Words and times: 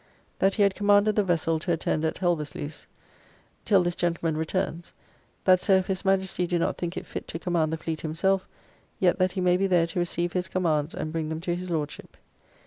That 0.39 0.55
he 0.55 0.63
had 0.63 0.73
commanded 0.73 1.15
the 1.15 1.23
vessel 1.23 1.59
to 1.59 1.71
attend 1.71 2.03
at 2.05 2.17
Helversluce 2.17 2.57
[Hellevoetsluis, 2.57 2.63
in 2.63 2.71
South 2.71 2.85
Holland] 2.89 3.65
till 3.65 3.83
this 3.83 3.95
gentleman 3.95 4.35
returns, 4.35 4.93
that 5.43 5.61
so 5.61 5.73
if 5.75 5.85
his 5.85 6.03
Majesty 6.03 6.47
do 6.47 6.57
not 6.57 6.75
think 6.75 6.97
it 6.97 7.05
fit 7.05 7.27
to 7.27 7.37
command 7.37 7.71
the 7.71 7.77
fleet 7.77 8.01
himself, 8.01 8.47
yet 8.99 9.19
that 9.19 9.33
he 9.33 9.41
may 9.41 9.57
be 9.57 9.67
there 9.67 9.85
to 9.85 9.99
receive 9.99 10.33
his 10.33 10.47
commands 10.47 10.95
and 10.95 11.11
bring 11.11 11.29
them 11.29 11.39
to 11.41 11.55
his 11.55 11.69
Lordship. 11.69 12.17